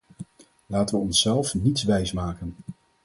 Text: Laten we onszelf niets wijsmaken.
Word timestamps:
Laten 0.65 0.95
we 0.97 1.03
onszelf 1.03 1.53
niets 1.55 1.83
wijsmaken. 1.83 2.55